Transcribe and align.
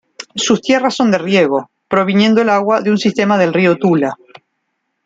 Sus 0.33 0.63
tierras 0.63 0.95
son 0.95 1.11
de 1.11 1.19
riego, 1.19 1.69
proviniendo 1.87 2.41
el 2.41 2.49
agua 2.49 2.81
de 2.81 2.89
un 2.89 2.97
sistema 2.97 3.37
del 3.37 3.53
río 3.53 3.75
Tula. 3.77 4.15